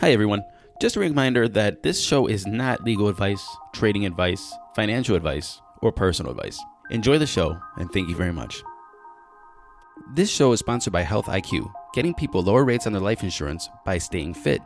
[0.00, 0.44] Hi, everyone.
[0.80, 5.90] Just a reminder that this show is not legal advice, trading advice, financial advice, or
[5.90, 6.56] personal advice.
[6.92, 8.62] Enjoy the show, and thank you very much.
[10.14, 13.68] This show is sponsored by Health IQ, getting people lower rates on their life insurance
[13.84, 14.62] by staying fit.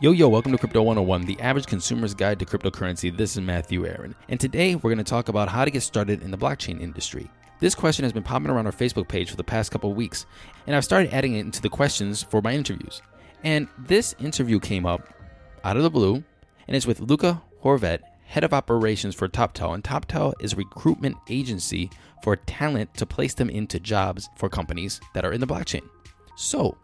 [0.00, 3.14] Yo, yo, welcome to Crypto 101, the average consumer's guide to cryptocurrency.
[3.14, 6.22] This is Matthew Aaron, and today we're going to talk about how to get started
[6.22, 7.28] in the blockchain industry.
[7.58, 10.24] This question has been popping around our Facebook page for the past couple weeks,
[10.68, 13.02] and I've started adding it into the questions for my interviews.
[13.42, 15.12] And this interview came up
[15.64, 16.22] out of the blue,
[16.68, 19.74] and it's with Luca Horvat, head of operations for Toptal.
[19.74, 21.90] And Toptal is a recruitment agency
[22.22, 25.82] for talent to place them into jobs for companies that are in the blockchain.
[26.36, 26.78] So,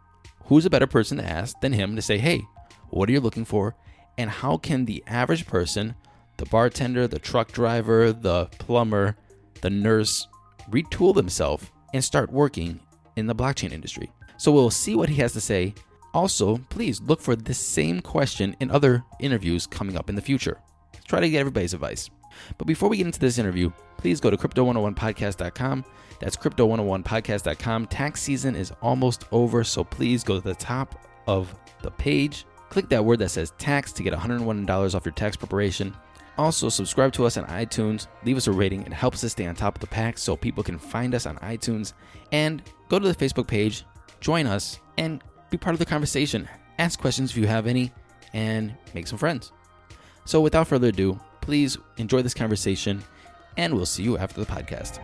[0.46, 2.42] who's a better person to ask than him to say, hey,
[2.94, 3.74] what are you looking for?
[4.16, 5.96] And how can the average person,
[6.36, 9.16] the bartender, the truck driver, the plumber,
[9.60, 10.28] the nurse,
[10.70, 12.80] retool themselves and start working
[13.16, 14.12] in the blockchain industry?
[14.36, 15.74] So we'll see what he has to say.
[16.12, 20.60] Also, please look for this same question in other interviews coming up in the future.
[20.92, 22.10] Let's try to get everybody's advice.
[22.58, 25.84] But before we get into this interview, please go to crypto101podcast.com.
[26.20, 27.86] That's crypto101podcast.com.
[27.86, 32.89] Tax season is almost over, so please go to the top of the page Click
[32.89, 35.94] that word that says tax to get $101 off your tax preparation.
[36.36, 39.55] Also, subscribe to us on iTunes, leave us a rating, it helps us stay on
[39.55, 41.92] top of the pack so people can find us on iTunes.
[42.33, 43.84] And go to the Facebook page,
[44.19, 46.48] join us, and be part of the conversation.
[46.81, 47.92] Ask questions if you have any,
[48.33, 49.53] and make some friends.
[50.25, 53.05] So, without further ado, please enjoy this conversation,
[53.56, 54.98] and we'll see you after the podcast.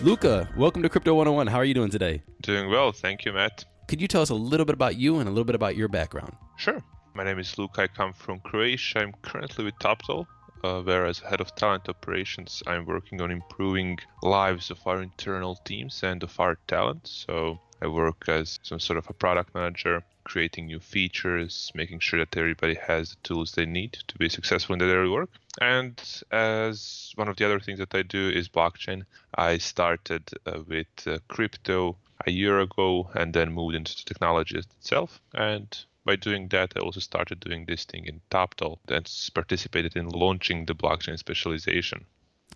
[0.00, 1.46] Luca, welcome to Crypto 101.
[1.46, 2.22] How are you doing today?
[2.42, 3.64] Doing well, thank you, Matt.
[3.88, 5.88] Could you tell us a little bit about you and a little bit about your
[5.88, 6.36] background?
[6.56, 6.82] Sure.
[7.14, 7.82] My name is Luca.
[7.82, 8.98] I come from Croatia.
[8.98, 10.26] I'm currently with Toptal,
[10.62, 15.56] uh, where as head of talent operations, I'm working on improving lives of our internal
[15.64, 17.06] teams and of our talent.
[17.06, 22.18] So I work as some sort of a product manager, creating new features, making sure
[22.18, 25.30] that everybody has the tools they need to be successful in their daily work.
[25.60, 29.04] And as one of the other things that I do is blockchain.
[29.34, 31.96] I started uh, with uh, crypto
[32.26, 35.20] a year ago and then moved into the technology itself.
[35.34, 40.08] And by doing that, I also started doing this thing in Toptal and participated in
[40.08, 42.04] launching the blockchain specialization.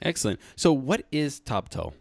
[0.03, 0.41] Excellent.
[0.57, 1.95] So, what is Toptal?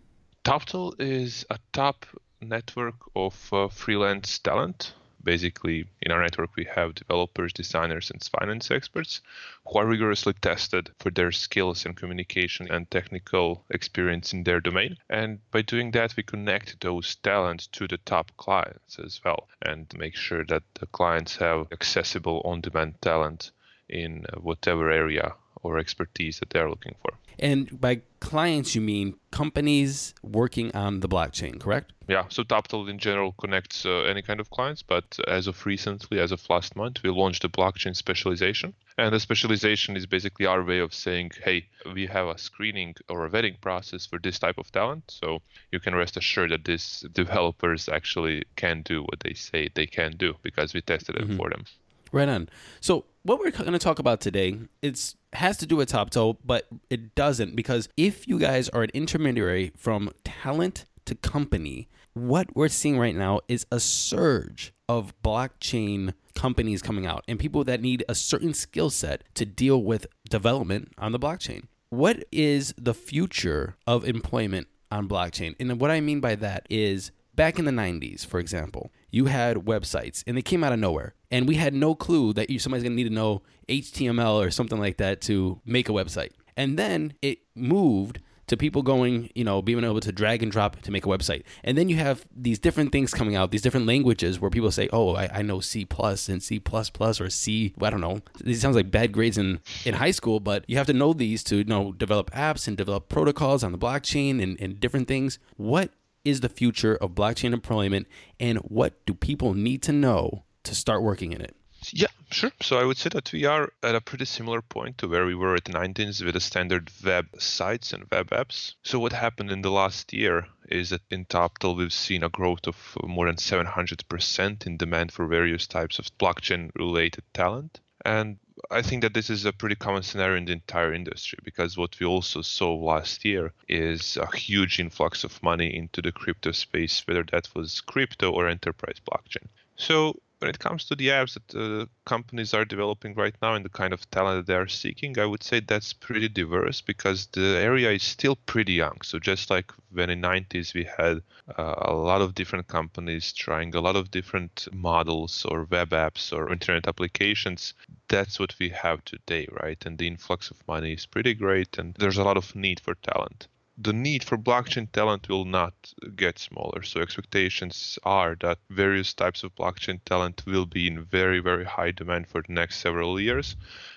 [0.44, 2.06] Toptal is a top
[2.42, 4.94] network of uh, freelance talent.
[5.28, 9.20] Basically, in our network, we have developers, designers, and finance experts
[9.68, 14.96] who are rigorously tested for their skills in communication and technical experience in their domain.
[15.10, 19.94] And by doing that, we connect those talents to the top clients as well and
[19.98, 23.52] make sure that the clients have accessible on demand talent
[23.90, 27.14] in uh, whatever area or expertise that they're looking for.
[27.40, 31.94] And by clients, you mean companies working on the blockchain, correct?
[32.08, 36.20] Yeah, so Toptal in general connects uh, any kind of clients, but as of recently,
[36.20, 38.74] as of last month, we launched a blockchain specialization.
[38.98, 43.26] And the specialization is basically our way of saying, hey, we have a screening or
[43.26, 45.04] a vetting process for this type of talent.
[45.08, 45.42] So
[45.72, 50.18] you can rest assured that these developers actually can do what they say they can
[50.18, 51.38] do because we tested it mm-hmm.
[51.38, 51.66] for them.
[52.12, 52.50] Right on.
[52.80, 56.68] So what we're going to talk about today it's has to do with Toptal, but
[56.90, 62.70] it doesn't because if you guys are an intermediary from talent to company, what we're
[62.70, 68.04] seeing right now is a surge of blockchain companies coming out and people that need
[68.08, 71.64] a certain skill set to deal with development on the blockchain.
[71.90, 75.56] What is the future of employment on blockchain?
[75.60, 79.58] And what I mean by that is back in the 90s, for example, you had
[79.58, 81.14] websites and they came out of nowhere.
[81.32, 84.52] And we had no clue that you, somebody's going to need to know HTML or
[84.52, 86.32] something like that to make a website.
[86.58, 90.82] And then it moved to people going, you know, being able to drag and drop
[90.82, 91.44] to make a website.
[91.64, 94.90] And then you have these different things coming out, these different languages where people say,
[94.94, 98.22] oh, I, I know C plus and C plus plus or C, I don't know.
[98.42, 101.44] These sounds like bad grades in, in high school, but you have to know these
[101.46, 105.40] to, you know, develop apps and develop protocols on the blockchain and, and different things.
[105.58, 105.92] What
[106.28, 108.06] is the future of blockchain employment
[108.38, 111.56] and what do people need to know to start working in it?
[111.94, 112.52] Yeah, sure.
[112.62, 115.36] So I would say that we are at a pretty similar point to where we
[115.36, 118.74] were at the 19s with the standard web sites and web apps.
[118.84, 122.68] So what happened in the last year is that in Toptal we've seen a growth
[122.68, 127.80] of more than 700% in demand for various types of blockchain related talent.
[128.04, 128.38] And
[128.72, 132.00] I think that this is a pretty common scenario in the entire industry because what
[132.00, 137.04] we also saw last year is a huge influx of money into the crypto space,
[137.06, 139.48] whether that was crypto or enterprise blockchain.
[139.76, 143.66] So when it comes to the apps that uh, companies are developing right now and
[143.66, 147.28] the kind of talent that they are seeking, I would say that's pretty diverse because
[147.28, 149.02] the area is still pretty young.
[149.02, 151.24] So just like when in 90s we had
[151.58, 156.32] uh, a lot of different companies trying a lot of different models or web apps
[156.32, 157.74] or internet applications,
[158.08, 159.84] that's what we have today, right?
[159.86, 162.94] And the influx of money is pretty great and there's a lot of need for
[162.96, 165.74] talent the need for blockchain talent will not
[166.16, 166.82] get smaller.
[166.82, 171.92] So expectations are that various types of blockchain talent will be in very, very high
[171.92, 173.56] demand for the next several years,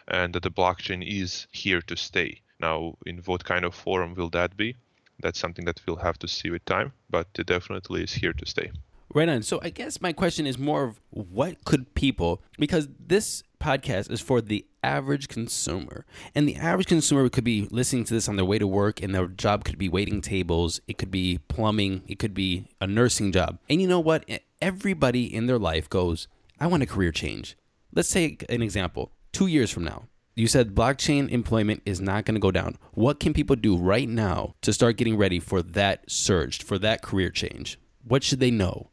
[0.08, 2.42] and that the blockchain is here to stay.
[2.60, 4.76] Now, in what kind of form will that be?
[5.22, 8.46] That's something that we'll have to see with time, but it definitely is here to
[8.46, 8.70] stay.
[9.12, 9.42] Right on.
[9.42, 14.20] So I guess my question is more of what could people because this podcast is
[14.20, 16.06] for the average consumer.
[16.34, 19.14] And the average consumer could be listening to this on their way to work and
[19.14, 23.30] their job could be waiting tables, it could be plumbing, it could be a nursing
[23.30, 23.58] job.
[23.68, 24.28] And you know what?
[24.60, 26.26] Everybody in their life goes,
[26.58, 27.56] I want a career change.
[27.94, 29.12] Let's take an example.
[29.32, 30.04] 2 years from now,
[30.34, 32.76] you said blockchain employment is not going to go down.
[32.92, 37.02] What can people do right now to start getting ready for that surge, for that
[37.02, 37.78] career change?
[38.02, 38.89] What should they know?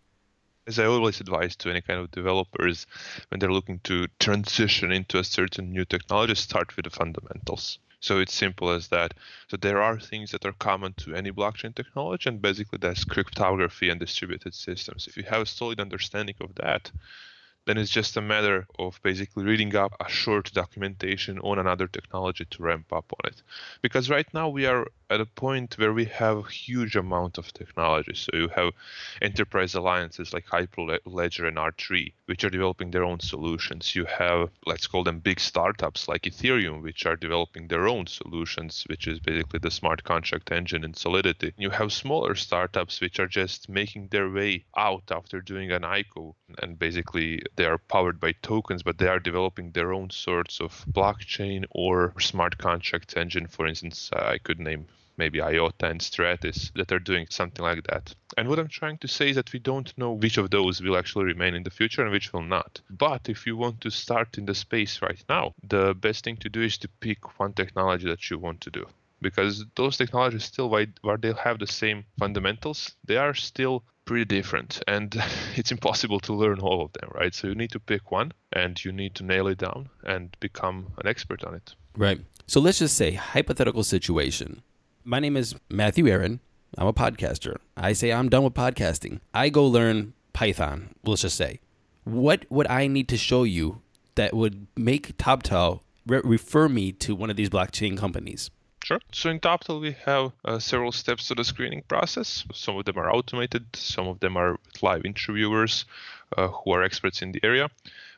[0.67, 2.85] As I always advise to any kind of developers
[3.29, 7.79] when they're looking to transition into a certain new technology, start with the fundamentals.
[7.99, 9.13] So it's simple as that.
[9.47, 13.89] So there are things that are common to any blockchain technology, and basically that's cryptography
[13.89, 15.07] and distributed systems.
[15.07, 16.91] If you have a solid understanding of that,
[17.65, 22.45] then it's just a matter of basically reading up a short documentation on another technology
[22.45, 23.41] to ramp up on it.
[23.81, 27.53] Because right now we are at a point where we have a huge amount of
[27.53, 28.13] technology.
[28.13, 28.73] So you have
[29.21, 33.95] enterprise alliances like Hyperledger and R3, which are developing their own solutions.
[33.95, 38.83] You have, let's call them big startups like Ethereum, which are developing their own solutions,
[38.89, 41.53] which is basically the smart contract engine in Solidity.
[41.57, 46.35] You have smaller startups which are just making their way out after doing an ICO,
[46.61, 50.85] and basically they are powered by tokens, but they are developing their own sorts of
[50.91, 53.47] blockchain or smart contract engine.
[53.47, 54.87] For instance, uh, I could name
[55.17, 58.13] maybe IOTA and Stratis that are doing something like that.
[58.37, 60.97] And what I'm trying to say is that we don't know which of those will
[60.97, 62.81] actually remain in the future and which will not.
[62.89, 66.49] But if you want to start in the space right now, the best thing to
[66.49, 68.85] do is to pick one technology that you want to do.
[69.19, 74.81] Because those technologies still, while they have the same fundamentals, they are still pretty different
[74.87, 75.21] and
[75.55, 78.83] it's impossible to learn all of them right so you need to pick one and
[78.85, 82.79] you need to nail it down and become an expert on it right so let's
[82.79, 84.63] just say hypothetical situation
[85.07, 86.41] my name is Matthew Aaron.
[86.77, 87.55] I'm a podcaster.
[87.77, 89.21] I say I'm done with podcasting.
[89.33, 91.61] I go learn Python, let's just say.
[92.03, 93.81] What would I need to show you
[94.15, 98.51] that would make Toptal re- refer me to one of these blockchain companies?
[98.83, 98.99] Sure.
[99.13, 102.43] So in Toptal, we have uh, several steps to the screening process.
[102.53, 105.85] Some of them are automated, some of them are live interviewers
[106.37, 107.69] uh, who are experts in the area.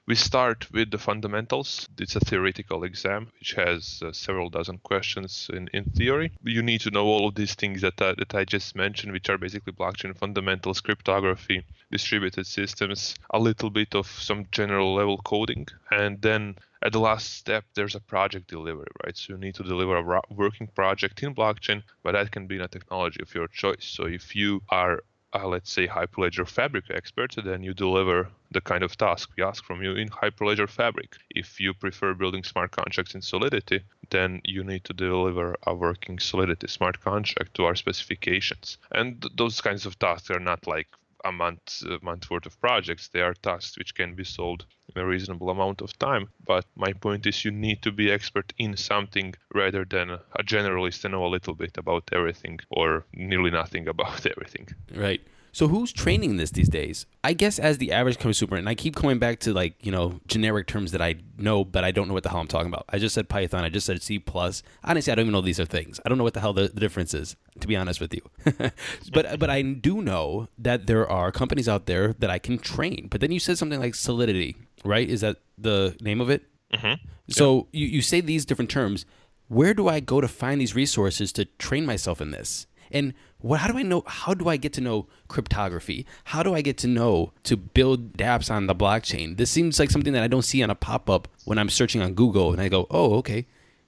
[0.09, 1.87] We start with the fundamentals.
[1.99, 6.31] It's a theoretical exam which has uh, several dozen questions in, in theory.
[6.43, 9.29] You need to know all of these things that, uh, that I just mentioned, which
[9.29, 15.67] are basically blockchain fundamentals, cryptography, distributed systems, a little bit of some general level coding.
[15.91, 19.15] And then at the last step, there's a project delivery, right?
[19.15, 22.61] So you need to deliver a working project in blockchain, but that can be in
[22.61, 23.85] a technology of your choice.
[23.85, 28.83] So if you are uh, let's say Hyperledger Fabric expert, then you deliver the kind
[28.83, 31.15] of task we ask from you in Hyperledger Fabric.
[31.29, 36.19] If you prefer building smart contracts in Solidity, then you need to deliver a working
[36.19, 38.77] Solidity smart contract to our specifications.
[38.91, 40.87] And th- those kinds of tasks are not like
[41.25, 43.09] a month a month worth of projects.
[43.09, 46.29] They are tasks which can be solved in a reasonable amount of time.
[46.45, 51.05] But my point is, you need to be expert in something rather than a generalist
[51.05, 54.67] and know a little bit about everything or nearly nothing about everything.
[54.95, 55.21] Right.
[55.59, 57.05] So who's training this these days?
[57.21, 60.21] I guess as the average consumer, and I keep coming back to like you know
[60.25, 62.85] generic terms that I know, but I don't know what the hell I'm talking about.
[62.87, 63.65] I just said Python.
[63.65, 64.63] I just said C plus.
[64.85, 65.99] Honestly, I don't even know these are things.
[66.05, 67.35] I don't know what the hell the, the difference is.
[67.59, 68.21] To be honest with you,
[69.11, 73.09] but but I do know that there are companies out there that I can train.
[73.11, 75.09] But then you said something like Solidity, right?
[75.09, 76.43] Is that the name of it?
[76.73, 77.03] Mm-hmm.
[77.31, 79.05] So you you say these different terms.
[79.49, 82.65] Where do I go to find these resources to train myself in this?
[82.91, 84.03] And what, how do I know?
[84.05, 86.05] How do I get to know cryptography?
[86.25, 89.37] How do I get to know to build dApps on the blockchain?
[89.37, 92.01] This seems like something that I don't see on a pop up when I'm searching
[92.01, 93.45] on Google and I go, oh, okay,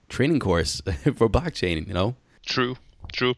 [0.10, 0.82] training course
[1.16, 2.16] for blockchain, you know?
[2.46, 2.78] True.
[3.12, 3.34] True.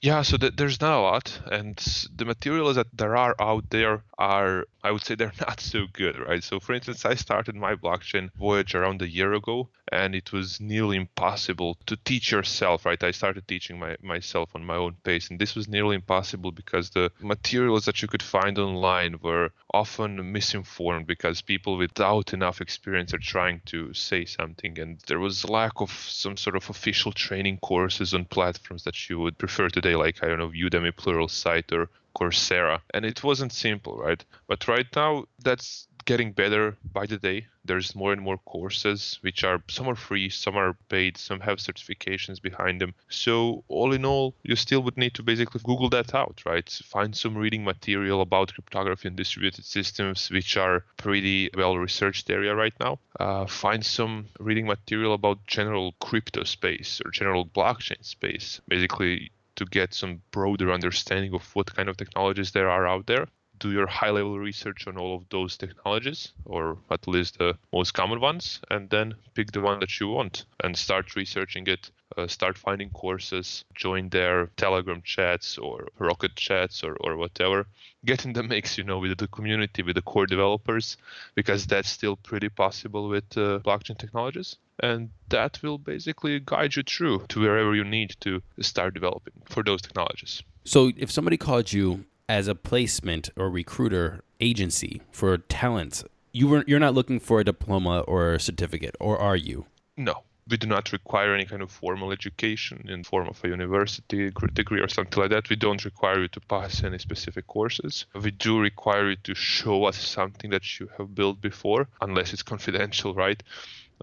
[0.00, 1.76] Yeah, so th- there's not a lot, and
[2.16, 6.18] the materials that there are out there are, I would say, they're not so good,
[6.18, 6.42] right?
[6.42, 10.60] So, for instance, I started my blockchain voyage around a year ago, and it was
[10.60, 13.02] nearly impossible to teach yourself, right?
[13.02, 16.90] I started teaching my, myself on my own pace, and this was nearly impossible because
[16.90, 23.12] the materials that you could find online were often misinformed because people without enough experience
[23.12, 27.58] are trying to say something, and there was lack of some sort of official training
[27.58, 31.90] courses on platforms that you would prefer today, like I don't know, Udemy Pluralsight or
[32.14, 32.80] Coursera.
[32.92, 34.24] And it wasn't simple, right?
[34.46, 37.46] But right now that's getting better by the day.
[37.64, 41.58] There's more and more courses, which are some are free, some are paid, some have
[41.58, 42.94] certifications behind them.
[43.08, 46.68] So all in all, you still would need to basically Google that out, right?
[46.84, 52.54] Find some reading material about cryptography and distributed systems, which are pretty well researched area
[52.54, 52.98] right now.
[53.18, 58.60] Uh, find some reading material about general crypto space or general blockchain space.
[58.68, 63.26] Basically, to get some broader understanding of what kind of technologies there are out there
[63.60, 67.92] do your high level research on all of those technologies, or at least the most
[67.92, 71.90] common ones, and then pick the one that you want and start researching it.
[72.18, 77.68] Uh, start finding courses, join their Telegram chats or Rocket chats or, or whatever.
[78.04, 80.96] Get in the mix, you know, with the community, with the core developers,
[81.36, 84.56] because that's still pretty possible with uh, blockchain technologies.
[84.82, 89.62] And that will basically guide you through to wherever you need to start developing for
[89.62, 90.42] those technologies.
[90.64, 96.62] So if somebody called you as a placement or recruiter agency for talent, you were
[96.68, 99.66] you're not looking for a diploma or a certificate, or are you?
[99.96, 104.30] No, we do not require any kind of formal education in form of a university
[104.54, 105.50] degree or something like that.
[105.50, 108.06] We don't require you to pass any specific courses.
[108.14, 112.44] We do require you to show us something that you have built before, unless it's
[112.44, 113.42] confidential, right?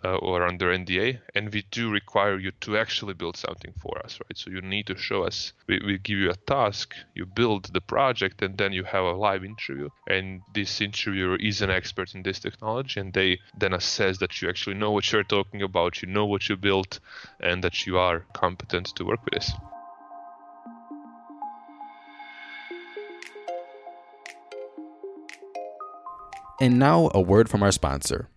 [0.03, 4.19] Uh, or under NDA, and we do require you to actually build something for us,
[4.23, 4.37] right?
[4.37, 5.53] So you need to show us.
[5.67, 9.13] We, we give you a task, you build the project, and then you have a
[9.13, 9.89] live interview.
[10.07, 14.49] And this interviewer is an expert in this technology, and they then assess that you
[14.49, 16.99] actually know what you're talking about, you know what you built,
[17.39, 19.51] and that you are competent to work with this.
[26.59, 28.29] And now a word from our sponsor.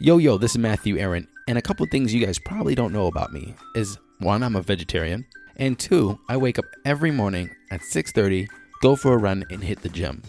[0.00, 3.08] Yo, yo, this is Matthew Aaron, and a couple things you guys probably don't know
[3.08, 5.26] about me is one, I'm a vegetarian,
[5.56, 8.46] and two, I wake up every morning at 6:30,
[8.80, 10.22] go for a run, and hit the gym.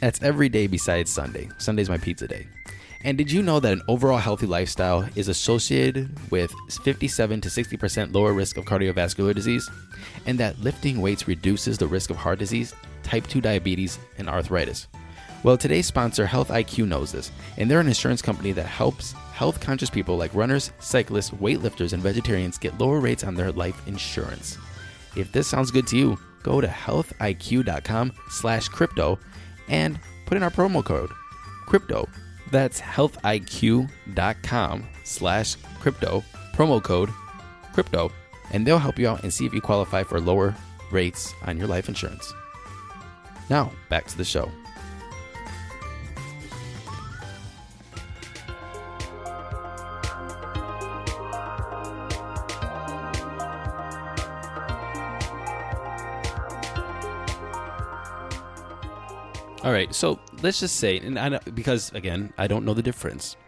[0.00, 1.48] That's every day besides Sunday.
[1.56, 2.46] Sunday's my pizza day.
[3.02, 6.52] And did you know that an overall healthy lifestyle is associated with
[6.82, 9.70] 57 to 60% lower risk of cardiovascular disease?
[10.26, 14.86] And that lifting weights reduces the risk of heart disease, type 2 diabetes, and arthritis?
[15.44, 19.60] Well, today's sponsor, Health IQ, knows this, and they're an insurance company that helps health
[19.60, 24.56] conscious people like runners, cyclists, weightlifters, and vegetarians get lower rates on their life insurance.
[25.16, 29.18] If this sounds good to you, go to healthiq.com slash crypto
[29.68, 31.10] and put in our promo code
[31.66, 32.08] crypto.
[32.50, 33.88] That's healthiq.com
[35.04, 36.24] slash crypto,
[36.54, 37.10] promo code
[37.74, 38.10] crypto,
[38.50, 40.54] and they'll help you out and see if you qualify for lower
[40.90, 42.32] rates on your life insurance.
[43.50, 44.50] Now, back to the show.
[59.64, 63.38] All right, so let's just say, and I, because again, I don't know the difference.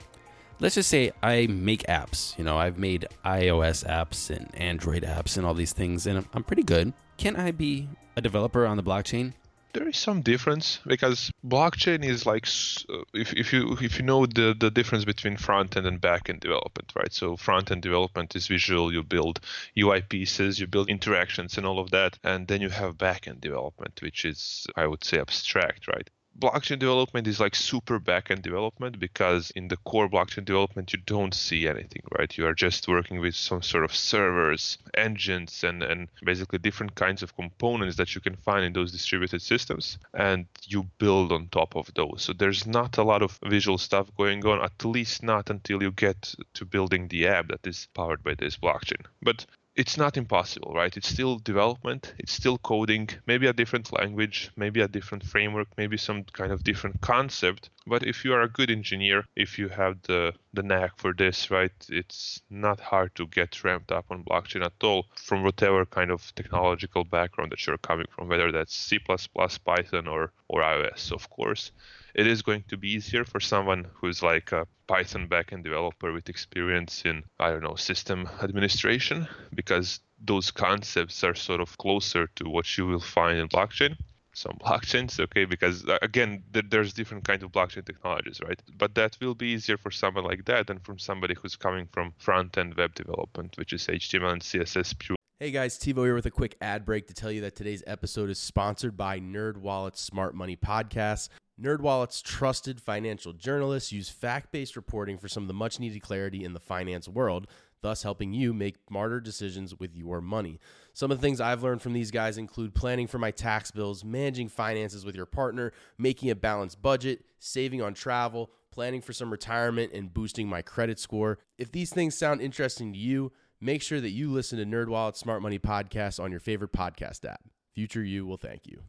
[0.61, 2.38] Let's just say I make apps.
[2.38, 6.26] You know, I've made iOS apps and Android apps and all these things, and I'm,
[6.32, 6.94] I'm pretty good.
[7.18, 9.35] Can I be a developer on the blockchain?
[9.76, 12.47] There is some difference because blockchain is like
[12.88, 16.30] uh, if, if you if you know the the difference between front end and back
[16.30, 17.12] end development right?
[17.12, 19.40] So front end development is visual you build
[19.78, 23.42] ui pieces you build interactions and all of that and then you have back end
[23.42, 28.99] development which is i would say abstract right blockchain development is like super backend development
[28.99, 32.37] because in the core blockchain development you don't see anything right?
[32.37, 37.23] You are just working with some sort of servers engines and and basically different kinds
[37.23, 41.76] of components that you can find in those distributed systems and you build on top
[41.76, 42.23] of those.
[42.23, 45.93] So there's not a lot of visual stuff going on at least not until you
[45.93, 49.05] get to building the app that is powered by this blockchain.
[49.23, 50.97] But it's not impossible, right?
[50.97, 55.99] It's still development, it's still coding, maybe a different language, maybe a different framework, maybe
[55.99, 57.68] some kind of different concept.
[57.87, 61.50] But if you are a good engineer, if you have the, the knack for this,
[61.50, 66.11] right, it's not hard to get ramped up on blockchain at all from whatever kind
[66.11, 71.28] of technological background that you're coming from, whether that's C, Python, or, or iOS, of
[71.28, 71.71] course
[72.16, 76.30] it is going to be easier for someone who's like a Python backend developer with
[76.30, 82.49] experience in, I don't know, system administration, because those concepts are sort of closer to
[82.49, 83.96] what you will find in blockchain.
[84.32, 88.61] Some blockchains okay because uh, again there's different kind of blockchain technologies right?
[88.76, 92.12] But that will be easier for someone like that than from somebody who's coming from
[92.18, 95.16] front end web development which is html and css pure.
[95.40, 98.28] Hey guys, TiVo here with a quick ad break to tell you that today's episode
[98.28, 101.30] is sponsored by NerdWallet's Smart Money Podcast.
[101.60, 106.60] NerdWallet's trusted financial journalists use fact-based reporting for some of the much-needed clarity in the
[106.60, 107.46] finance world
[107.82, 110.58] thus helping you make smarter decisions with your money.
[110.92, 114.04] Some of the things I've learned from these guys include planning for my tax bills,
[114.04, 119.30] managing finances with your partner, making a balanced budget, saving on travel, planning for some
[119.30, 121.38] retirement, and boosting my credit score.
[121.58, 125.42] If these things sound interesting to you, make sure that you listen to NerdWallet's Smart
[125.42, 127.40] Money Podcast on your favorite podcast app.
[127.75, 128.82] Future you will thank you.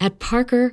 [0.00, 0.72] At Parker,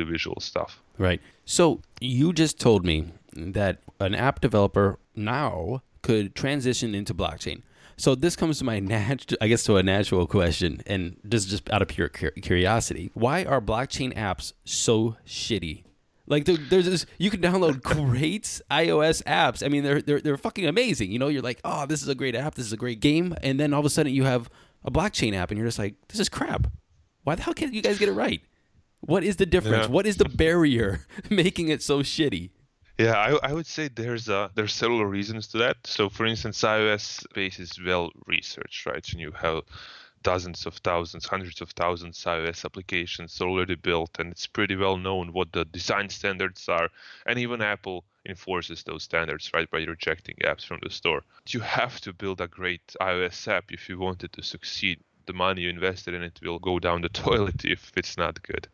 [0.00, 0.82] visual stuff.
[0.98, 1.20] Right.
[1.44, 7.62] So you just told me that an app developer now could transition into blockchain.
[7.96, 11.50] So this comes to my nat- I guess to a natural question, and this is
[11.50, 13.10] just out of pure curiosity.
[13.14, 15.84] Why are blockchain apps so shitty?
[16.26, 19.64] Like there's this, you can download great iOS apps.
[19.64, 21.10] I mean, they're they're they're fucking amazing.
[21.10, 23.34] You know, you're like, oh, this is a great app, this is a great game,
[23.42, 24.48] and then all of a sudden you have
[24.84, 26.66] a blockchain app, and you're just like, this is crap.
[27.24, 28.40] Why the hell can't you guys get it right?
[29.02, 29.86] What is the difference?
[29.86, 29.92] Yeah.
[29.92, 32.50] What is the barrier making it so shitty?
[32.98, 35.78] Yeah, I, I would say there's uh, there's several reasons to that.
[35.84, 39.06] So, for instance, iOS base is well researched, right?
[39.10, 39.62] And you have
[40.22, 45.32] dozens of thousands, hundreds of thousands iOS applications already built, and it's pretty well known
[45.32, 46.88] what the design standards are.
[47.26, 51.22] And even Apple enforces those standards, right, by rejecting apps from the store.
[51.48, 55.32] You have to build a great iOS app if you want it to succeed the
[55.32, 58.68] money you invested in it will go down the toilet if it's not good.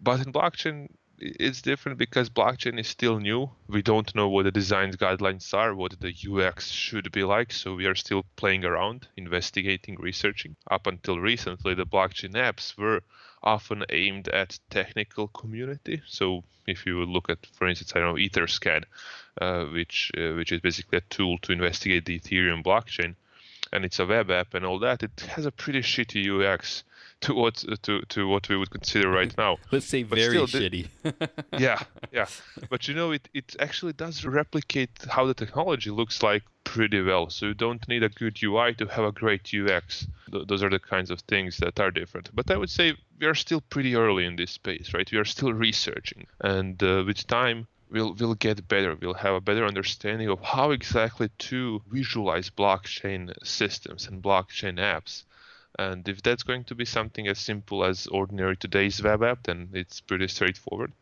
[0.00, 0.88] But in blockchain,
[1.18, 3.50] it's different because blockchain is still new.
[3.68, 7.52] We don't know what the design guidelines are, what the UX should be like.
[7.52, 10.56] So we are still playing around, investigating, researching.
[10.68, 13.02] Up until recently, the blockchain apps were
[13.42, 16.02] often aimed at technical community.
[16.06, 18.84] So if you look at, for instance, I know, EtherScan,
[19.40, 23.14] uh, which uh, which is basically a tool to investigate the Ethereum blockchain,
[23.72, 26.84] and it's a web app and all that, it has a pretty shitty UX
[27.22, 29.56] to what to to what we would consider right now.
[29.70, 30.88] Let's say but very shitty.
[31.58, 31.80] yeah,
[32.12, 32.26] yeah.
[32.70, 37.30] But you know, it it actually does replicate how the technology looks like pretty well.
[37.30, 40.06] So you don't need a good UI to have a great UX.
[40.30, 42.30] Th- those are the kinds of things that are different.
[42.34, 45.10] But I would say we are still pretty early in this space, right?
[45.10, 48.96] We are still researching, and uh, with time we'll we'll get better.
[49.00, 55.24] We'll have a better understanding of how exactly to visualize blockchain systems and blockchain apps.
[55.78, 59.70] And if that's going to be something as simple as ordinary today's web app, then
[59.72, 60.92] it's pretty straightforward.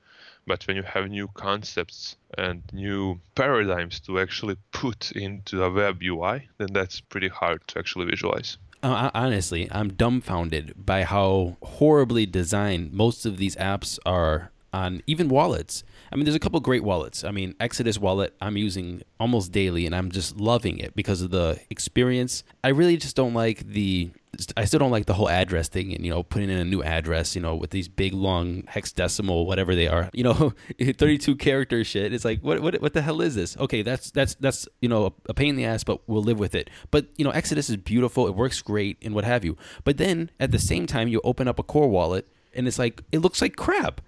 [0.47, 6.01] But when you have new concepts and new paradigms to actually put into a web
[6.03, 8.57] UI, then that's pretty hard to actually visualize.
[8.83, 15.29] Uh, honestly, I'm dumbfounded by how horribly designed most of these apps are on even
[15.29, 15.85] wallets.
[16.13, 17.25] I mean, there's a couple great wallets.
[17.25, 21.31] I mean, Exodus wallet I'm using almost daily, and I'm just loving it because of
[21.31, 22.45] the experience.
[22.63, 24.11] I really just don't like the.
[24.57, 26.83] I still don't like the whole address thing, and you know, putting in a new
[26.83, 31.83] address, you know, with these big long hexadecimal, whatever they are, you know, 32 character
[31.83, 32.13] shit.
[32.13, 33.57] It's like, what, what, what the hell is this?
[33.57, 36.39] Okay, that's that's that's you know a, a pain in the ass, but we'll live
[36.39, 36.71] with it.
[36.91, 39.57] But you know, Exodus is beautiful, it works great, and what have you.
[39.85, 43.03] But then at the same time, you open up a core wallet, and it's like
[43.13, 44.01] it looks like crap.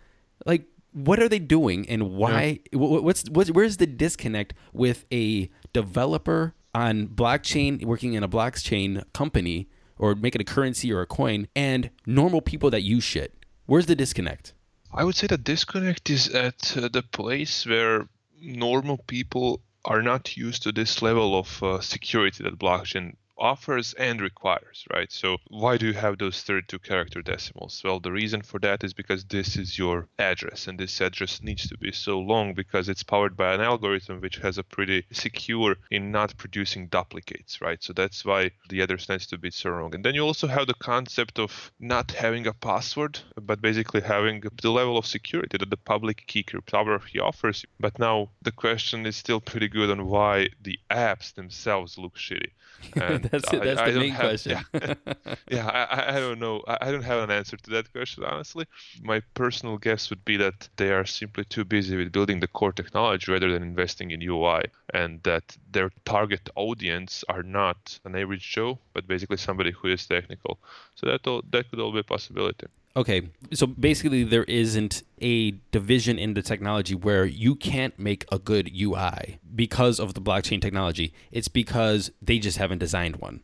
[0.46, 2.78] Like what are they doing and why yeah.
[2.78, 9.68] what's, what's where's the disconnect with a developer on blockchain working in a blockchain company
[9.98, 13.96] or making a currency or a coin and normal people that use shit where's the
[13.96, 14.52] disconnect
[14.92, 18.06] i would say the disconnect is at uh, the place where
[18.40, 24.20] normal people are not used to this level of uh, security that blockchain offers and
[24.20, 25.10] requires, right?
[25.10, 27.82] So why do you have those 32 character decimals?
[27.84, 31.68] Well, the reason for that is because this is your address and this address needs
[31.68, 35.76] to be so long because it's powered by an algorithm which has a pretty secure
[35.90, 37.82] in not producing duplicates, right?
[37.82, 39.94] So that's why the address needs to be so long.
[39.94, 44.42] And then you also have the concept of not having a password, but basically having
[44.62, 47.64] the level of security that the public key cryptography offers.
[47.80, 52.50] But now the question is still pretty good on why the apps themselves look shitty.
[53.30, 53.62] That's it.
[53.62, 54.58] That's I, the I main have, question.
[54.74, 56.62] Yeah, yeah I, I don't know.
[56.66, 58.66] I, I don't have an answer to that question, honestly.
[59.02, 62.72] My personal guess would be that they are simply too busy with building the core
[62.72, 68.48] technology rather than investing in UI, and that their target audience are not an average
[68.50, 70.58] Joe, but basically somebody who is technical.
[70.96, 72.66] So that all, that could all be a possibility.
[72.94, 78.38] Okay, so basically, there isn't a division in the technology where you can't make a
[78.38, 81.14] good UI because of the blockchain technology.
[81.30, 83.42] It's because they just haven't designed one.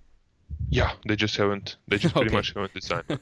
[0.68, 1.76] Yeah, they just haven't.
[1.86, 3.04] They just pretty much haven't designed.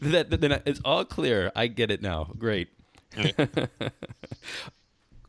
[0.00, 1.52] that, that, it's all clear.
[1.54, 2.32] I get it now.
[2.36, 2.68] Great.
[3.16, 3.46] Yeah.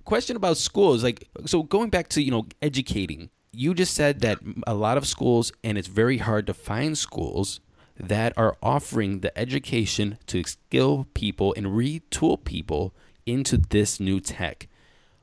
[0.05, 3.29] Question about schools, like so, going back to you know educating.
[3.55, 7.59] You just said that a lot of schools, and it's very hard to find schools
[7.99, 12.93] that are offering the education to skill people and retool people
[13.25, 14.67] into this new tech.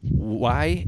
[0.00, 0.86] Why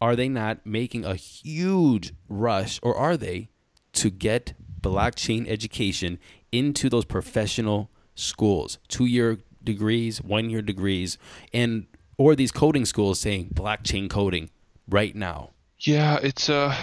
[0.00, 3.48] are they not making a huge rush, or are they,
[3.94, 6.18] to get blockchain education
[6.52, 11.18] into those professional schools, two year degrees, one year degrees,
[11.52, 11.86] and
[12.18, 14.50] or these coding schools saying blockchain coding
[14.88, 15.50] right now?
[15.78, 16.76] Yeah, it's uh,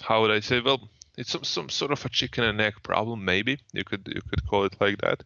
[0.00, 0.60] how would I say?
[0.60, 3.58] Well, it's some, some sort of a chicken and egg problem maybe.
[3.72, 5.22] You could you could call it like that.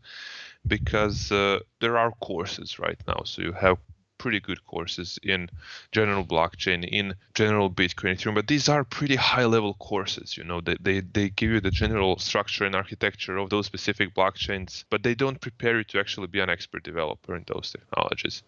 [0.66, 3.22] Because uh, there are courses right now.
[3.24, 3.78] So you have
[4.18, 5.48] pretty good courses in
[5.92, 8.34] general blockchain in general bitcoin ethereum.
[8.34, 10.60] But these are pretty high level courses you know.
[10.60, 15.02] They, they they give you the general structure and architecture of those specific blockchains but
[15.02, 18.42] they don't prepare you to actually be an expert developer in those technologies.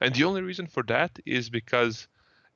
[0.00, 2.08] And the only reason for that is because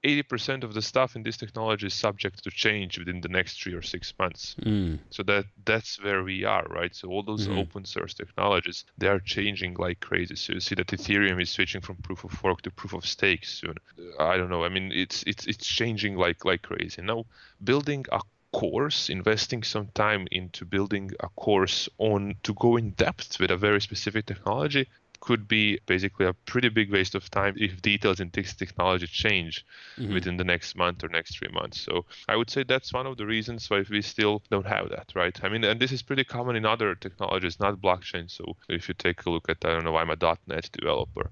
[0.04, 3.74] 80% of the stuff in this technology is subject to change within the next three
[3.74, 4.54] or six months.
[4.62, 4.98] Mm.
[5.10, 6.94] So that that's where we are, right?
[6.94, 7.58] So all those mm-hmm.
[7.58, 10.36] open source technologies, they are changing like crazy.
[10.36, 13.44] So you see that Ethereum is switching from proof of work to proof of stake
[13.44, 13.74] soon.
[14.18, 14.64] I don't know.
[14.64, 17.02] I mean, it's it's it's changing like like crazy.
[17.02, 17.24] Now,
[17.62, 18.20] building a
[18.52, 23.56] course, investing some time into building a course on to go in depth with a
[23.56, 24.88] very specific technology
[25.20, 29.64] could be basically a pretty big waste of time if details in this technology change
[29.98, 30.12] mm-hmm.
[30.12, 31.80] within the next month or next three months.
[31.80, 35.12] So I would say that's one of the reasons why we still don't have that,
[35.14, 35.38] right?
[35.42, 38.30] I mean, and this is pretty common in other technologies, not blockchain.
[38.30, 41.30] So if you take a look at, I don't know, I'm a .NET developer.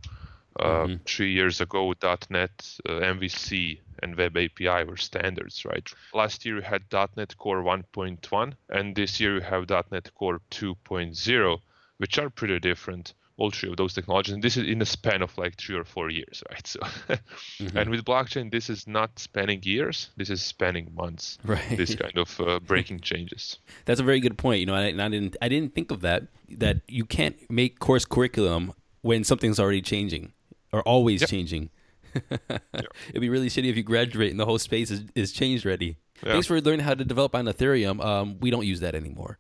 [0.59, 0.94] Uh, mm-hmm.
[1.05, 1.92] Three years ago,
[2.31, 5.88] .NET, uh, MVC, and Web API were standards, right?
[6.12, 6.83] Last year we had
[7.16, 11.59] .NET Core 1.1, and this year we have .NET Core 2.0,
[11.99, 15.23] which are pretty different all three of those technologies and this is in a span
[15.23, 16.66] of like three or four years right?
[16.66, 17.77] So mm-hmm.
[17.77, 21.77] and with blockchain this is not spanning years this is spanning months right.
[21.77, 23.59] this kind of uh, breaking changes.
[23.85, 26.25] That's a very good point you know I, I, didn't i didn't think of that
[26.49, 30.33] that you can't make course curriculum when something's already changing
[30.73, 31.31] or always yep.
[31.31, 31.70] changing.
[32.14, 32.62] Yep.
[33.11, 35.97] it'd be really shitty if you graduate and the whole space is, is changed already.
[36.23, 38.03] Thanks for learning how to develop on ethereum.
[38.03, 39.38] Um, we don't use that anymore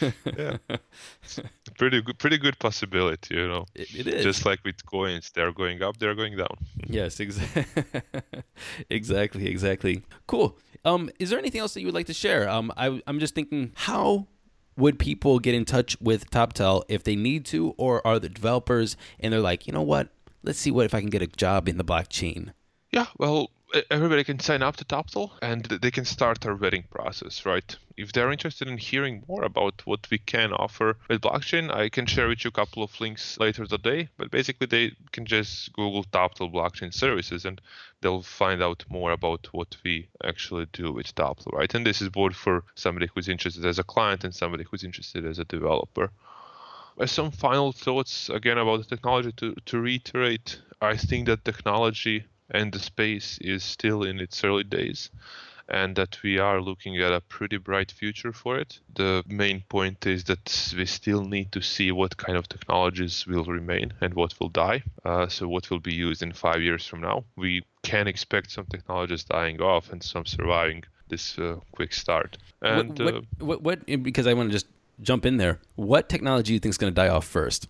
[0.00, 0.56] yeah,
[1.78, 3.66] pretty good, pretty good possibility, you know.
[3.74, 6.56] It, it is just like with coins; they're going up, they're going down.
[6.86, 7.64] Yes, exactly,
[8.90, 10.02] exactly, exactly.
[10.26, 10.56] Cool.
[10.84, 12.48] Um, is there anything else that you would like to share?
[12.48, 14.26] Um, I, I'm just thinking, how
[14.78, 18.96] would people get in touch with Toptal if they need to, or are the developers
[19.18, 20.08] and they're like, you know what?
[20.42, 22.52] Let's see what if I can get a job in the blockchain.
[22.92, 23.50] Yeah, well,
[23.90, 27.76] everybody can sign up to Toptal and they can start our vetting process, right?
[27.96, 32.06] If they're interested in hearing more about what we can offer with blockchain, I can
[32.06, 34.08] share with you a couple of links later today.
[34.16, 37.60] But basically, they can just Google Toptal blockchain services and
[38.00, 41.74] they'll find out more about what we actually do with Toptal, right?
[41.74, 45.26] And this is both for somebody who's interested as a client and somebody who's interested
[45.26, 46.10] as a developer.
[47.04, 52.72] Some final thoughts again about the technology to, to reiterate, I think that technology and
[52.72, 55.10] the space is still in its early days
[55.68, 58.80] and that we are looking at a pretty bright future for it.
[58.94, 63.44] The main point is that we still need to see what kind of technologies will
[63.44, 64.82] remain and what will die.
[65.04, 67.24] Uh, so, what will be used in five years from now.
[67.36, 72.38] We can expect some technologies dying off and some surviving this uh, quick start.
[72.62, 74.66] And what, uh, what, what, what, because I want to just
[75.02, 75.60] jump in there.
[75.76, 77.68] What technology do you think is going to die off first?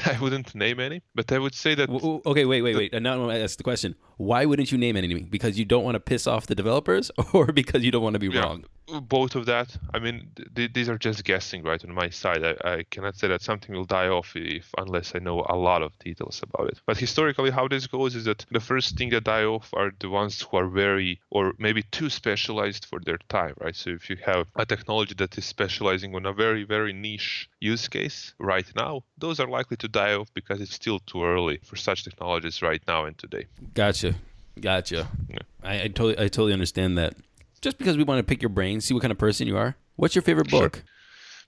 [0.06, 1.90] I wouldn't name any, but I would say that.
[1.90, 2.94] Okay, wait, wait, wait.
[2.94, 5.22] And now I ask the question: Why wouldn't you name any?
[5.22, 8.20] Because you don't want to piss off the developers, or because you don't want to
[8.20, 8.64] be yeah, wrong?
[9.02, 9.76] Both of that.
[9.92, 11.82] I mean, th- these are just guessing, right?
[11.84, 15.18] On my side, I, I cannot say that something will die off if unless I
[15.18, 16.80] know a lot of details about it.
[16.86, 20.08] But historically, how this goes is that the first thing that die off are the
[20.08, 23.74] ones who are very or maybe too specialized for their time, right?
[23.74, 27.88] So if you have a technology that is specializing on a very, very niche use
[27.88, 31.74] case right now, those are likely to die off because it's still too early for
[31.74, 33.46] such technologies right now and today.
[33.74, 34.14] Gotcha,
[34.60, 35.08] gotcha.
[35.28, 35.38] Yeah.
[35.62, 37.14] I, I totally, I totally understand that.
[37.60, 39.76] Just because we want to pick your brain, see what kind of person you are.
[39.96, 40.62] What's your favorite Sure.
[40.62, 40.84] book?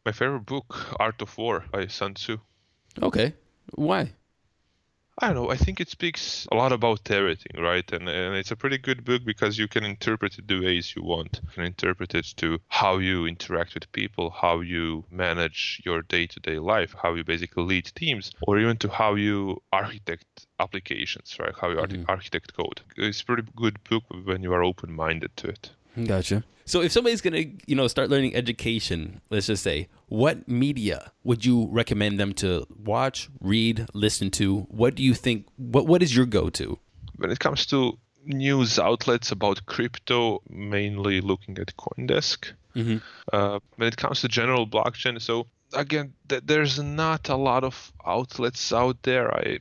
[0.07, 2.39] My favorite book, Art of War by Sun Tzu.
[3.03, 3.35] Okay,
[3.75, 4.13] why?
[5.21, 5.51] I don't know.
[5.51, 7.93] I think it speaks a lot about everything, right?
[7.93, 11.03] And and it's a pretty good book because you can interpret it the ways you
[11.03, 11.41] want.
[11.43, 16.61] You can interpret it to how you interact with people, how you manage your day-to-day
[16.61, 21.55] life, how you basically lead teams, or even to how you architect applications, right?
[21.61, 22.11] How you archi- mm-hmm.
[22.11, 22.81] architect code.
[22.97, 25.71] It's a pretty good book when you are open-minded to it.
[26.05, 26.45] Gotcha.
[26.65, 31.45] So if somebody's gonna, you know, start learning education, let's just say, what media would
[31.45, 34.61] you recommend them to watch, read, listen to?
[34.69, 35.47] What do you think?
[35.57, 36.79] What What is your go-to?
[37.17, 42.53] when it comes to news outlets about crypto, mainly looking at CoinDesk.
[42.77, 43.01] Mhm.
[43.33, 47.93] Uh, when it comes to general blockchain, so again, th- there's not a lot of
[48.07, 49.35] outlets out there.
[49.35, 49.59] I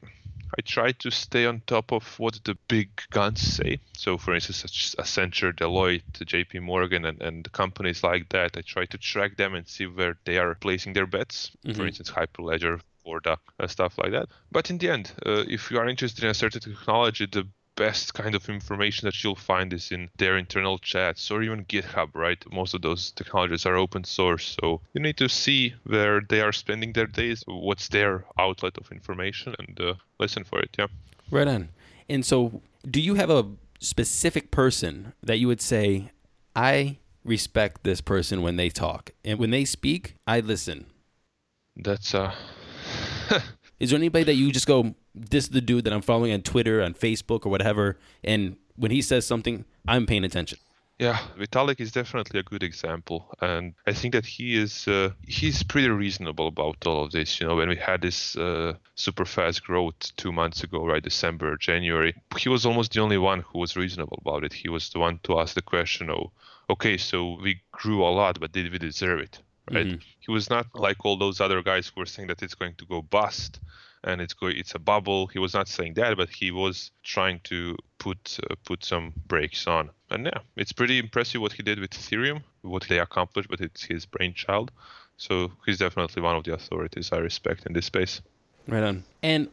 [0.57, 3.79] I try to stay on top of what the big guns say.
[3.93, 6.59] So, for instance, such Accenture, Deloitte, J.P.
[6.59, 8.55] Morgan, and, and companies like that.
[8.57, 11.51] I try to track them and see where they are placing their bets.
[11.73, 11.87] For Mhm.
[11.87, 14.29] instance, Hyperledger, Corda, uh, stuff like that.
[14.51, 18.13] But in the end, uh, if you are interested in a certain technology, the best
[18.13, 22.43] kind of information that you'll find is in their internal chats or even GitHub, right?
[22.51, 26.51] Most of those technologies are open source, so you need to see where they are
[26.51, 30.75] spending their days, what's their outlet of information, and uh, listen for it.
[30.77, 30.87] Yeah.
[31.31, 31.69] Right on.
[32.09, 33.45] And so, do you have a
[33.79, 36.11] specific person that you would say,
[36.55, 40.87] I respect this person when they talk, and when they speak, I listen?
[41.75, 42.33] That's uh
[43.79, 44.95] Is there anybody that you just go,
[45.29, 48.91] this is the dude that I'm following on Twitter, on Facebook, or whatever, and when
[48.91, 50.59] he says something, I'm paying attention?
[50.99, 55.61] Yeah, Vitalik is definitely a good example, and I think that he is uh, he's
[55.61, 57.39] pretty reasonable about all of this.
[57.39, 61.55] You know, when we had this uh, super fast growth two months ago, right, December,
[61.57, 64.53] January, he was almost the only one who was reasonable about it.
[64.53, 66.31] He was the one to ask the question, "Oh,
[66.67, 69.39] okay, so we grew a lot, but did we deserve it?"
[69.71, 69.85] Right?
[69.85, 70.01] Mhm.
[70.19, 72.85] He was not like all those other guys who were saying that it's going to
[72.85, 73.59] go bust
[74.03, 75.27] and it's go it's a bubble.
[75.27, 79.67] He was not saying that, but he was trying to put uh, put some brakes
[79.67, 79.89] on.
[80.09, 83.83] And yeah, it's pretty impressive what he did with Ethereum, what they accomplished, but it's
[83.83, 84.71] his brainchild.
[85.17, 88.21] So he's definitely one of the authorities I respect in this space.
[88.67, 89.03] Right on.
[89.23, 89.49] And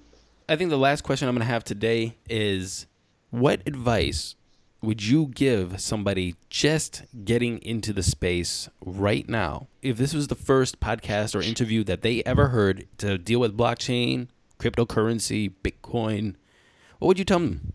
[0.48, 2.86] I think the last question I'm going to have today is
[3.30, 4.36] what advice
[4.84, 9.68] would you give somebody just getting into the space right now?
[9.82, 13.56] If this was the first podcast or interview that they ever heard to deal with
[13.56, 16.34] blockchain, cryptocurrency, Bitcoin,
[16.98, 17.72] what would you tell them?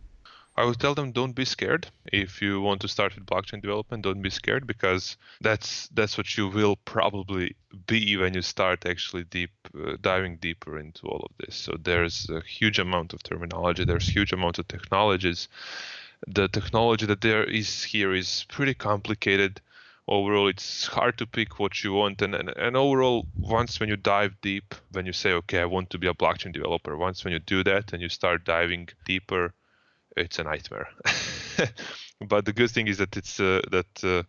[0.60, 1.88] I would tell them don't be scared.
[2.12, 6.38] If you want to start with blockchain development, don't be scared because that's that's what
[6.38, 7.56] you will probably
[7.88, 11.56] be when you start actually deep uh, diving deeper into all of this.
[11.56, 15.48] So there's a huge amount of terminology, there's huge amount of technologies.
[16.28, 19.62] The technology that there is here is pretty complicated.
[20.08, 23.96] Overall, it's hard to pick what you want, and, and and overall, once when you
[23.96, 27.32] dive deep, when you say, okay, I want to be a blockchain developer, once when
[27.32, 29.54] you do that and you start diving deeper,
[30.18, 30.90] it's a nightmare.
[32.28, 34.24] but the good thing is that it's uh, that uh,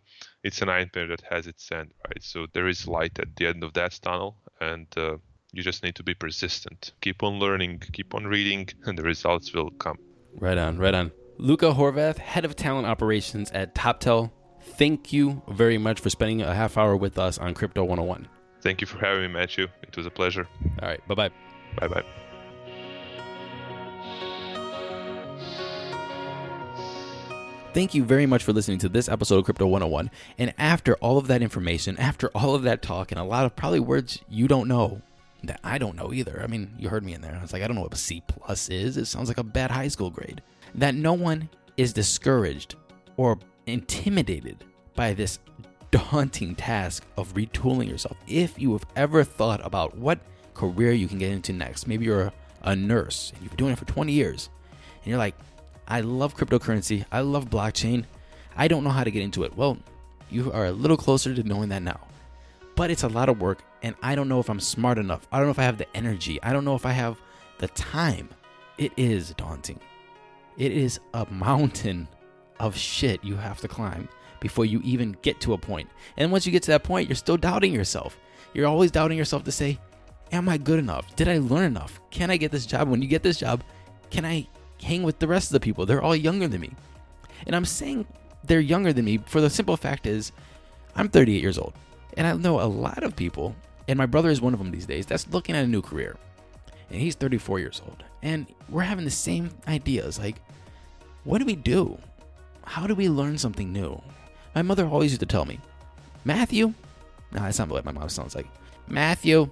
[0.45, 2.23] it's a nightmare that has its end, right?
[2.23, 5.17] So there is light at the end of that tunnel, and uh,
[5.53, 6.93] you just need to be persistent.
[7.01, 9.99] Keep on learning, keep on reading, and the results will come.
[10.39, 11.13] Right on, right on.
[11.39, 16.55] Luca Horvath, Head of Talent Operations at Toptal, thank you very much for spending a
[16.55, 18.29] half hour with us on Crypto 101.
[18.63, 19.69] Thank you for having me, Matthew.
[19.83, 20.47] It was a pleasure.
[20.83, 21.31] All right, bye bye.
[21.79, 22.05] Bye bye.
[27.73, 30.11] Thank you very much for listening to this episode of Crypto 101.
[30.39, 33.55] And after all of that information, after all of that talk, and a lot of
[33.55, 35.03] probably words you don't know
[35.45, 36.41] that I don't know either.
[36.43, 37.35] I mean, you heard me in there.
[37.37, 38.97] I was like, I don't know what a C plus is.
[38.97, 40.43] It sounds like a bad high school grade.
[40.75, 42.77] That no one is discouraged
[43.17, 45.39] or intimidated by this
[45.91, 48.17] daunting task of retooling yourself.
[48.27, 50.21] If you have ever thought about what
[50.55, 53.79] career you can get into next, maybe you're a, nurse and you've been doing it
[53.79, 54.51] for 20 years,
[55.03, 55.35] and you're like,
[55.89, 57.05] I love cryptocurrency.
[57.11, 58.05] I love blockchain.
[58.57, 59.57] I don't know how to get into it.
[59.57, 59.79] Well,
[60.31, 62.01] you are a little closer to knowing that now.
[62.77, 65.27] But it's a lot of work, and I don't know if I'm smart enough.
[65.33, 66.41] I don't know if I have the energy.
[66.43, 67.19] I don't know if I have
[67.59, 68.29] the time.
[68.79, 69.81] It is daunting.
[70.61, 72.07] It is a mountain
[72.59, 75.89] of shit you have to climb before you even get to a point.
[76.19, 78.19] And once you get to that point, you're still doubting yourself.
[78.53, 79.79] You're always doubting yourself to say,
[80.33, 81.17] Am I good enough?
[81.17, 81.99] Did I learn enough?
[82.11, 82.89] Can I get this job?
[82.89, 83.65] When you get this job,
[84.11, 84.47] can I
[84.83, 85.87] hang with the rest of the people.
[85.87, 86.73] They're all younger than me.
[87.47, 88.07] And I'm saying
[88.45, 90.33] they're younger than me for the simple fact is
[90.95, 91.73] I'm 38 years old.
[92.17, 93.55] And I know a lot of people,
[93.89, 96.17] and my brother is one of them these days, that's looking at a new career.
[96.91, 98.03] And he's 34 years old.
[98.23, 100.37] And we're having the same ideas like,
[101.25, 101.99] what do we do?
[102.65, 104.01] How do we learn something new?
[104.55, 105.61] My mother always used to tell me,
[106.25, 106.75] Matthew,
[107.33, 108.47] no, that's not what my mom sounds like.
[108.89, 109.49] Matthew,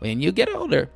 [0.00, 0.88] when you get older,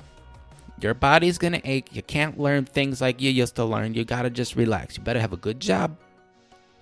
[0.81, 1.95] your body's gonna ache.
[1.95, 3.93] You can't learn things like you used to learn.
[3.93, 4.97] You gotta just relax.
[4.97, 5.97] You better have a good job.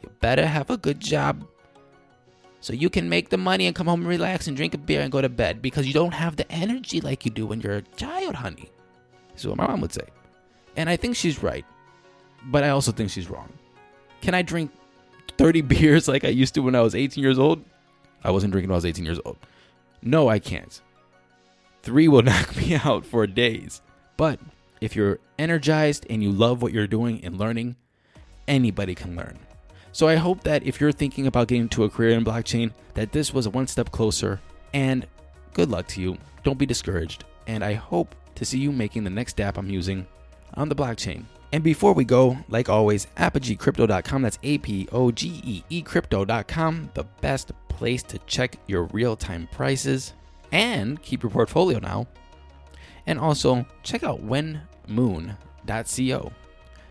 [0.01, 1.45] You better have a good job.
[2.59, 5.01] So you can make the money and come home and relax and drink a beer
[5.01, 7.77] and go to bed because you don't have the energy like you do when you're
[7.77, 8.71] a child, honey.
[9.35, 10.07] Is what my mom would say.
[10.75, 11.65] And I think she's right.
[12.45, 13.51] But I also think she's wrong.
[14.21, 14.71] Can I drink
[15.37, 17.63] 30 beers like I used to when I was 18 years old?
[18.23, 19.37] I wasn't drinking when I was 18 years old.
[20.01, 20.81] No, I can't.
[21.81, 23.81] Three will knock me out for days.
[24.17, 24.39] But
[24.81, 27.75] if you're energized and you love what you're doing and learning,
[28.47, 29.39] anybody can learn.
[29.91, 33.11] So I hope that if you're thinking about getting to a career in blockchain, that
[33.11, 34.39] this was one step closer.
[34.73, 35.05] And
[35.53, 36.17] good luck to you.
[36.43, 37.25] Don't be discouraged.
[37.47, 40.07] And I hope to see you making the next app I'm using
[40.55, 41.25] on the blockchain.
[41.51, 46.89] And before we go, like always, apogeecrypto.com, that's A P O G E E crypto.com,
[46.93, 50.13] the best place to check your real time prices
[50.51, 52.07] and keep your portfolio now.
[53.05, 56.31] And also, check out whenmoon.co.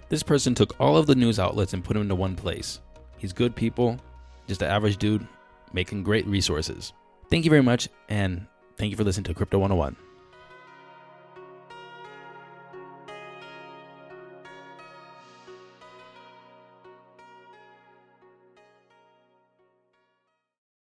[0.09, 2.81] This person took all of the news outlets and put them into one place.
[3.17, 3.99] He's good people,
[4.47, 5.27] just an average dude
[5.73, 6.93] making great resources.
[7.31, 9.97] Thank you very much, and thank you for listening to Crypto 101.